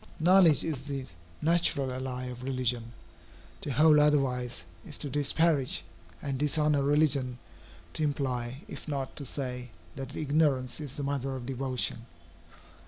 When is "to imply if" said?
7.93-8.87